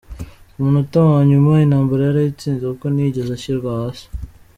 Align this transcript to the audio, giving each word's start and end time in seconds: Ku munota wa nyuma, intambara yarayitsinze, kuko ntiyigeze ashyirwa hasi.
Ku 0.51 0.57
munota 0.63 0.99
wa 1.11 1.19
nyuma, 1.29 1.51
intambara 1.65 2.01
yarayitsinze, 2.03 2.63
kuko 2.65 2.85
ntiyigeze 2.89 3.31
ashyirwa 3.33 3.69
hasi. 3.81 4.05